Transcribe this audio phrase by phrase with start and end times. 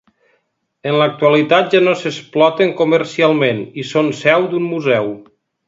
[0.91, 5.15] En l'actualitat ja no s'exploten comercialment i són seu d'un museu.